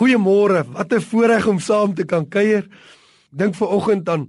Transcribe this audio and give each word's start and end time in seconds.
Goeiemôre. 0.00 0.64
Wat 0.72 0.92
'n 0.92 1.00
voorreg 1.00 1.46
om 1.46 1.58
saam 1.60 1.94
te 1.94 2.04
kan 2.04 2.28
kuier. 2.28 2.64
Dink 3.30 3.54
ver 3.54 3.68
oggend 3.68 4.08
aan 4.08 4.28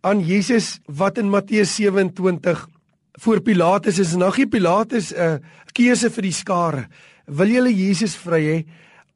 aan 0.00 0.20
Jesus 0.20 0.78
wat 0.86 1.18
in 1.18 1.28
Matteus 1.28 1.74
27 1.74 2.68
voor 3.12 3.40
Pilatus 3.40 3.98
is. 3.98 4.14
Nou 4.14 4.30
gee 4.30 4.46
Pilatus 4.46 5.12
'n 5.12 5.18
uh, 5.18 5.38
keuse 5.72 6.10
vir 6.10 6.22
die 6.22 6.32
skare. 6.32 6.88
Wil 7.26 7.46
julle 7.46 7.74
Jesus 7.74 8.16
vry 8.16 8.42
hê 8.42 8.66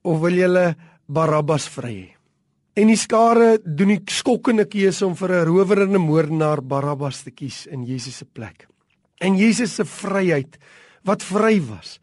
of 0.02 0.20
wil 0.20 0.34
julle 0.34 0.74
Barabbas 1.06 1.68
vry 1.68 1.94
hê? 1.94 2.10
En 2.74 2.86
die 2.86 2.96
skare 2.96 3.60
doen 3.64 3.88
die 3.88 4.02
skokkende 4.06 4.64
keuse 4.64 5.06
om 5.06 5.14
vir 5.14 5.30
'n 5.30 5.46
rower 5.46 5.82
en 5.82 5.94
'n 5.94 6.00
moordenaar 6.00 6.62
Barabbas 6.62 7.22
te 7.22 7.30
kies 7.30 7.66
in 7.66 7.84
Jesus 7.84 8.16
se 8.16 8.24
plek. 8.24 8.66
En 9.20 9.36
Jesus 9.36 9.74
se 9.74 9.84
vryheid 9.84 10.58
wat 11.04 11.22
vry 11.22 11.60
was, 11.60 12.00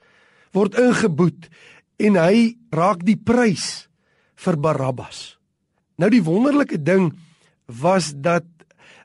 word 0.53 0.79
ingeboet 0.79 1.49
en 1.97 2.15
hy 2.15 2.55
raak 2.71 3.03
die 3.03 3.17
prys 3.17 3.88
vir 4.39 4.57
Barabbas. 4.59 5.35
Nou 5.99 6.09
die 6.11 6.23
wonderlike 6.23 6.79
ding 6.79 7.11
was 7.67 8.13
dat 8.15 8.47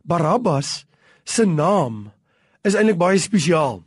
Barabbas 0.06 0.84
se 1.24 1.46
naam 1.48 2.12
is 2.64 2.76
eintlik 2.76 3.00
baie 3.00 3.18
spesiaal. 3.20 3.82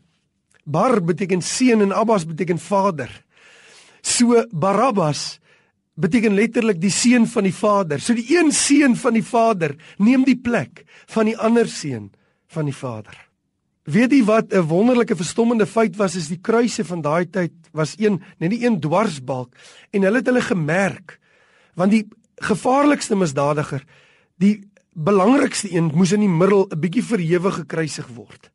Bar 0.68 1.00
beteken 1.02 1.42
seun 1.42 1.86
en 1.86 1.96
Abbas 1.96 2.28
beteken 2.28 2.60
vader. 2.60 3.10
So 4.04 4.44
Barabbas 4.52 5.38
beteken 5.98 6.36
letterlik 6.38 6.82
die 6.82 6.94
seun 6.94 7.26
van 7.30 7.48
die 7.48 7.56
vader. 7.56 8.02
So 8.04 8.14
die 8.18 8.28
een 8.36 8.52
seun 8.52 8.98
van 9.00 9.16
die 9.18 9.26
vader 9.26 9.78
neem 9.98 10.28
die 10.28 10.38
plek 10.38 10.84
van 11.14 11.32
die 11.32 11.38
ander 11.38 11.70
seun 11.72 12.12
van 12.54 12.68
die 12.68 12.76
vader. 12.76 13.16
Weet 13.88 14.12
jy 14.12 14.24
wat 14.28 14.52
'n 14.54 14.68
wonderlike 14.68 15.16
verstommende 15.16 15.66
feit 15.66 15.96
was 15.96 16.16
is 16.16 16.28
die 16.28 16.42
kruise 16.42 16.84
van 16.84 17.02
daai 17.02 17.26
tyd 17.26 17.54
was 17.72 17.96
een 17.98 18.22
net 18.38 18.50
nie 18.50 18.66
een 18.66 18.80
dwarsbalk 18.80 19.56
en 19.92 20.04
hulle 20.04 20.18
het 20.18 20.28
hulle 20.28 20.42
gemerk 20.42 21.20
want 21.78 21.94
die 21.94 22.06
gevaarlikste 22.44 23.16
misdadiger 23.18 23.86
die 24.42 24.68
belangrikste 24.98 25.70
een 25.72 25.92
moes 25.94 26.12
in 26.12 26.26
die 26.26 26.30
middel 26.30 26.68
'n 26.68 26.80
bietjie 26.80 27.04
verhewe 27.04 27.52
gekruisig 27.52 28.08
word. 28.08 28.52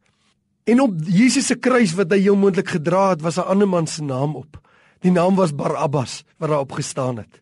En 0.67 0.81
op 0.81 0.95
Jesus 1.07 1.47
se 1.47 1.55
kruis 1.55 1.95
wat 1.95 2.11
hy 2.11 2.19
heel 2.19 2.37
moontlik 2.37 2.69
gedra 2.69 3.11
het 3.11 3.23
was 3.23 3.39
'n 3.39 3.47
ander 3.47 3.69
man 3.69 3.87
se 3.87 4.03
naam 4.03 4.37
op. 4.37 4.61
Die 5.01 5.11
naam 5.11 5.35
was 5.35 5.55
Barabbas 5.55 6.25
wat 6.39 6.49
daar 6.49 6.61
op 6.61 6.73
gestaan 6.73 7.17
het. 7.17 7.41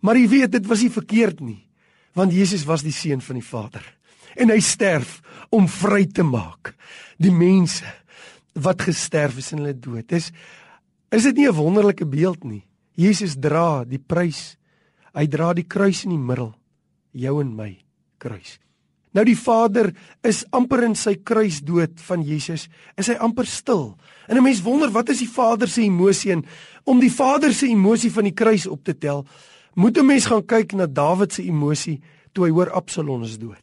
Maar 0.00 0.16
jy 0.16 0.28
weet 0.28 0.52
dit 0.52 0.66
was 0.66 0.80
nie 0.82 0.90
verkeerd 0.90 1.40
nie 1.40 1.66
want 2.12 2.32
Jesus 2.32 2.64
was 2.64 2.82
die 2.82 2.92
seun 2.92 3.20
van 3.20 3.34
die 3.34 3.44
Vader 3.44 3.84
en 4.36 4.50
hy 4.50 4.60
sterf 4.60 5.20
om 5.50 5.68
vry 5.68 6.06
te 6.06 6.22
maak 6.22 6.74
die 7.20 7.32
mense 7.32 7.84
wat 8.52 8.82
gesterf 8.82 9.38
is 9.40 9.52
in 9.52 9.62
hulle 9.62 9.76
dood. 9.78 10.08
Dis 10.08 10.30
is 11.12 11.22
dit 11.22 11.36
nie 11.36 11.48
'n 11.48 11.54
wonderlike 11.54 12.06
beeld 12.06 12.44
nie? 12.44 12.64
Jesus 12.94 13.36
dra 13.40 13.84
die 13.84 13.98
prys. 13.98 14.56
Hy 15.12 15.26
dra 15.28 15.52
die 15.52 15.68
kruis 15.68 16.04
in 16.04 16.14
die 16.14 16.18
middel, 16.20 16.54
jou 17.12 17.40
en 17.40 17.54
my 17.56 17.76
kruis. 18.22 18.58
Nou 19.12 19.24
die 19.28 19.36
Vader 19.36 19.90
is 20.24 20.40
amper 20.56 20.86
in 20.86 20.94
sy 20.96 21.18
kruisdood 21.20 22.00
van 22.06 22.22
Jesus, 22.24 22.68
is 22.96 23.10
hy 23.12 23.18
amper 23.20 23.46
stil. 23.46 23.92
En 24.28 24.36
'n 24.36 24.42
mens 24.42 24.62
wonder 24.62 24.90
wat 24.90 25.10
is 25.10 25.18
die 25.18 25.28
Vader 25.28 25.68
se 25.68 25.82
emosie 25.82 26.32
en 26.32 26.44
om 26.84 27.00
die 27.00 27.12
Vader 27.12 27.52
se 27.52 27.66
emosie 27.66 28.10
van 28.10 28.24
die 28.24 28.34
kruis 28.34 28.66
op 28.66 28.84
te 28.84 28.98
tel, 28.98 29.26
moet 29.74 29.98
'n 29.98 30.06
mens 30.06 30.26
gaan 30.26 30.46
kyk 30.46 30.72
na 30.72 30.86
Dawid 30.86 31.32
se 31.32 31.42
emosie 31.42 32.00
toe 32.32 32.44
hy 32.44 32.50
hoor 32.50 32.70
Absalom 32.70 33.22
is 33.22 33.38
dood. 33.38 33.62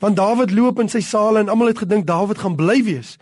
Want 0.00 0.16
Dawid 0.16 0.50
loop 0.50 0.80
in 0.80 0.88
sy 0.88 1.00
saal 1.00 1.38
en 1.38 1.48
almal 1.48 1.66
het 1.66 1.78
gedink 1.78 2.06
Dawid 2.06 2.38
gaan 2.38 2.56
bly 2.56 2.82
wees. 2.82 3.18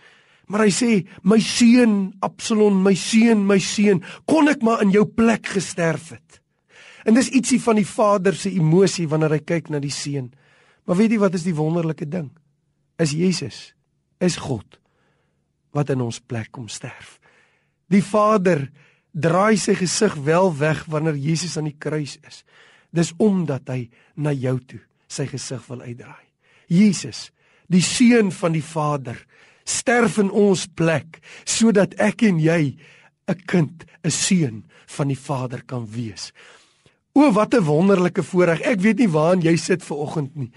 Maar 0.47 0.59
hy 0.59 0.71
sê, 0.71 1.07
"My 1.23 1.39
seun 1.39 2.13
Absalom, 2.19 2.83
my 2.83 2.93
seun, 2.93 3.45
my 3.45 3.59
seun, 3.59 4.03
kon 4.25 4.47
ek 4.47 4.61
maar 4.61 4.81
in 4.81 4.91
jou 4.91 5.05
plek 5.05 5.45
gesterf 5.45 6.09
het." 6.09 6.40
En 7.05 7.17
dis 7.17 7.31
ietsie 7.33 7.59
van 7.61 7.79
die 7.79 7.87
Vader 7.87 8.35
se 8.37 8.51
emosie 8.51 9.07
wanneer 9.09 9.37
hy 9.37 9.41
kyk 9.45 9.69
na 9.69 9.79
die 9.79 9.93
seun. 9.93 10.31
Maar 10.85 10.97
weet 10.97 11.15
jy 11.15 11.21
wat 11.21 11.37
is 11.37 11.45
die 11.47 11.55
wonderlike 11.57 12.05
ding? 12.09 12.29
Is 13.01 13.15
Jesus 13.17 13.73
is 14.21 14.37
God 14.37 14.77
wat 15.73 15.89
in 15.89 16.01
ons 16.03 16.19
plek 16.19 16.51
kom 16.51 16.67
sterf. 16.69 17.17
Die 17.91 18.03
Vader 18.03 18.67
draai 19.11 19.57
sy 19.59 19.75
gesig 19.79 20.15
wel 20.23 20.51
weg 20.59 20.83
wanneer 20.91 21.17
Jesus 21.19 21.57
aan 21.57 21.69
die 21.69 21.79
kruis 21.79 22.17
is. 22.27 22.43
Dis 22.91 23.13
omdat 23.19 23.71
hy 23.71 23.85
na 24.15 24.33
jou 24.35 24.57
toe 24.59 24.81
sy 25.11 25.25
gesig 25.31 25.63
wil 25.67 25.83
uitdraai. 25.83 26.27
Jesus, 26.71 27.29
die 27.67 27.83
seun 27.83 28.31
van 28.31 28.55
die 28.55 28.63
Vader, 28.63 29.17
sterf 29.67 30.17
in 30.21 30.31
ons 30.31 30.67
plek 30.67 31.19
sodat 31.43 31.97
ek 31.99 32.23
en 32.27 32.39
jy 32.39 32.77
'n 33.27 33.41
kind, 33.47 33.85
'n 34.03 34.11
seun 34.11 34.63
van 34.87 35.07
die 35.07 35.19
Vader 35.19 35.63
kan 35.63 35.85
wees. 35.87 36.31
O 37.13 37.31
wat 37.31 37.53
'n 37.53 37.63
wonderlike 37.63 38.23
voorreg. 38.23 38.61
Ek 38.61 38.79
weet 38.79 38.97
nie 38.97 39.09
waaraan 39.09 39.41
jy 39.41 39.55
sit 39.55 39.83
ver 39.83 39.97
oggend 39.97 40.35
nie. 40.35 40.51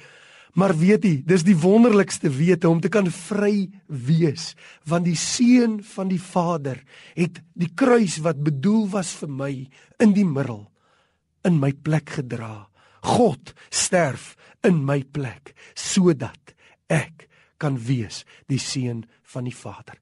Maar 0.54 0.78
weet 0.78 1.02
jy, 1.04 1.22
dis 1.26 1.42
die 1.42 1.56
wonderlikste 1.58 2.30
wete 2.30 2.68
om 2.68 2.80
te 2.80 2.88
kan 2.88 3.10
vry 3.10 3.70
wees, 3.86 4.54
want 4.86 5.04
die 5.04 5.18
seun 5.18 5.80
van 5.82 6.08
die 6.08 6.20
Vader 6.20 6.78
het 7.14 7.42
die 7.58 7.70
kruis 7.74 8.20
wat 8.22 8.38
bedoel 8.38 8.86
was 8.88 9.10
vir 9.18 9.28
my 9.28 9.68
in 9.98 10.12
die 10.14 10.24
middel 10.24 10.70
in 11.44 11.58
my 11.58 11.72
plek 11.72 12.14
gedra. 12.20 12.68
God 13.02 13.52
sterf 13.68 14.36
in 14.64 14.84
my 14.86 15.02
plek 15.02 15.52
sodat 15.74 16.54
ek 16.86 17.26
kan 17.58 17.76
wees 17.76 18.22
die 18.46 18.60
seun 18.62 19.04
van 19.34 19.44
die 19.44 19.56
Vader. 19.56 19.98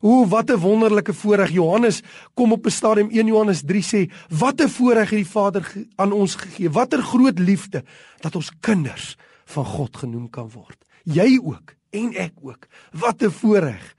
O 0.00 0.26
wat 0.28 0.50
'n 0.50 0.56
wonderlike 0.56 1.14
voorreg. 1.14 1.50
Johannes 1.50 2.02
kom 2.34 2.52
op 2.52 2.66
'n 2.66 2.70
stadium 2.70 3.10
1 3.10 3.26
Johannes 3.26 3.62
3 3.66 3.82
sê 3.82 4.12
wat 4.28 4.60
'n 4.60 4.68
voorreg 4.68 5.10
het 5.10 5.18
die 5.18 5.26
Vader 5.26 5.72
aan 5.96 6.12
ons 6.12 6.34
gegee. 6.34 6.70
Watter 6.70 7.02
groot 7.02 7.38
liefde 7.38 7.84
dat 8.20 8.34
ons 8.34 8.52
kinders 8.60 9.16
van 9.44 9.64
God 9.64 9.96
genoem 9.96 10.30
kan 10.30 10.50
word. 10.50 10.84
Jy 11.02 11.40
ook 11.42 11.74
en 11.90 12.14
ek 12.14 12.32
ook. 12.40 12.66
Wat 12.92 13.22
'n 13.22 13.30
voorreg. 13.30 13.96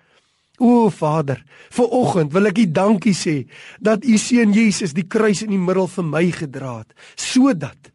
O 0.57 0.89
Vader 0.89 1.43
vir 1.69 1.85
oggend 1.85 2.31
wil 2.31 2.45
ek 2.45 2.57
u 2.57 2.71
dankie 2.71 3.15
sê 3.15 3.51
dat 3.79 4.05
u 4.05 4.17
seun 4.17 4.53
Jesus 4.53 4.93
die 4.93 5.07
kruis 5.07 5.41
in 5.41 5.49
die 5.49 5.57
middel 5.57 5.87
vir 5.87 6.03
my 6.03 6.31
gedra 6.31 6.77
het 6.77 6.93
sodat 7.15 7.91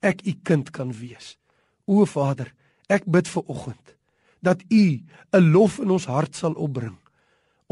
ek 0.00 0.26
u 0.26 0.34
kind 0.42 0.70
kan 0.70 0.92
wees. 0.92 1.38
O 1.84 2.04
Vader 2.04 2.54
ek 2.86 3.04
bid 3.04 3.28
vir 3.28 3.42
oggend 3.46 3.96
dat 4.40 4.62
u 4.68 5.00
'n 5.32 5.50
lof 5.52 5.78
in 5.78 5.90
ons 5.90 6.06
hart 6.06 6.36
sal 6.36 6.52
opbring 6.52 7.01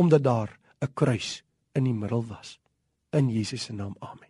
omdat 0.00 0.24
daar 0.24 0.58
'n 0.80 0.92
kruis 0.94 1.44
in 1.72 1.84
die 1.84 1.94
middel 1.94 2.24
was. 2.26 2.58
In 3.10 3.28
Jesus 3.28 3.62
se 3.62 3.72
naam. 3.72 3.94
Amen. 3.98 4.29